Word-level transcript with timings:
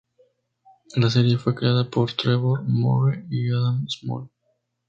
La 0.95 1.11
serie 1.11 1.37
fue 1.37 1.53
creada 1.53 1.87
por 1.87 2.13
Trevor 2.13 2.63
Moore 2.63 3.23
y 3.29 3.51
Adam 3.51 3.87
Small. 3.87 4.27